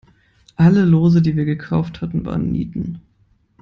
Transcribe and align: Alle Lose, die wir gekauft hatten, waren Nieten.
Alle 0.55 0.83
Lose, 0.83 1.21
die 1.21 1.35
wir 1.35 1.45
gekauft 1.45 2.01
hatten, 2.01 2.25
waren 2.25 2.51
Nieten. 2.51 3.01